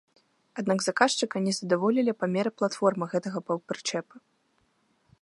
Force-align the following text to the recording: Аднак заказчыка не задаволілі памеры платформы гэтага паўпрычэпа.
Аднак 0.61 0.79
заказчыка 0.85 1.35
не 1.49 1.53
задаволілі 1.59 2.17
памеры 2.23 2.51
платформы 2.63 3.05
гэтага 3.15 3.39
паўпрычэпа. 3.51 4.15